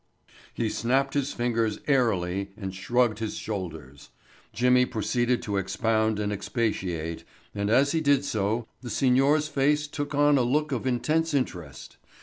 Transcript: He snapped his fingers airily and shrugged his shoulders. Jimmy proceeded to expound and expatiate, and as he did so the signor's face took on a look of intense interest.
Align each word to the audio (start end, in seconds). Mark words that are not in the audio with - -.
He 0.55 0.67
snapped 0.67 1.13
his 1.13 1.31
fingers 1.31 1.77
airily 1.85 2.49
and 2.57 2.73
shrugged 2.73 3.19
his 3.19 3.35
shoulders. 3.37 4.09
Jimmy 4.51 4.83
proceeded 4.83 5.43
to 5.43 5.57
expound 5.57 6.19
and 6.19 6.33
expatiate, 6.33 7.23
and 7.53 7.69
as 7.69 7.91
he 7.91 8.01
did 8.01 8.25
so 8.25 8.67
the 8.81 8.89
signor's 8.89 9.47
face 9.47 9.85
took 9.85 10.15
on 10.15 10.39
a 10.39 10.41
look 10.41 10.71
of 10.71 10.87
intense 10.87 11.35
interest. 11.35 11.97